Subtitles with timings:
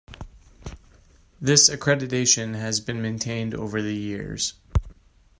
[1.39, 4.55] This accreditation has been maintained over the years.